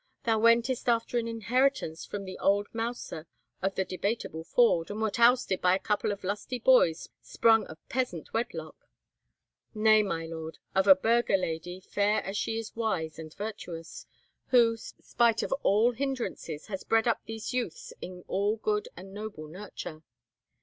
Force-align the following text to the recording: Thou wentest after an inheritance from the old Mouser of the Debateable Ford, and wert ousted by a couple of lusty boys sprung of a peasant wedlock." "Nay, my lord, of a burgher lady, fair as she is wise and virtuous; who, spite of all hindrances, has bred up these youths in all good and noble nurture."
Thou 0.23 0.39
wentest 0.39 0.89
after 0.89 1.19
an 1.19 1.27
inheritance 1.27 2.05
from 2.07 2.25
the 2.25 2.39
old 2.39 2.67
Mouser 2.73 3.27
of 3.61 3.75
the 3.75 3.85
Debateable 3.85 4.43
Ford, 4.43 4.89
and 4.89 4.99
wert 4.99 5.19
ousted 5.19 5.61
by 5.61 5.75
a 5.75 5.79
couple 5.79 6.11
of 6.11 6.23
lusty 6.23 6.57
boys 6.57 7.09
sprung 7.21 7.67
of 7.67 7.77
a 7.77 7.87
peasant 7.93 8.33
wedlock." 8.33 8.87
"Nay, 9.75 10.01
my 10.01 10.25
lord, 10.25 10.57
of 10.73 10.87
a 10.87 10.95
burgher 10.95 11.37
lady, 11.37 11.79
fair 11.79 12.23
as 12.23 12.35
she 12.35 12.57
is 12.57 12.75
wise 12.75 13.19
and 13.19 13.35
virtuous; 13.35 14.07
who, 14.47 14.75
spite 14.75 15.43
of 15.43 15.53
all 15.61 15.91
hindrances, 15.91 16.65
has 16.65 16.83
bred 16.83 17.07
up 17.07 17.21
these 17.27 17.53
youths 17.53 17.93
in 18.01 18.23
all 18.27 18.55
good 18.55 18.87
and 18.97 19.13
noble 19.13 19.45
nurture." 19.47 20.01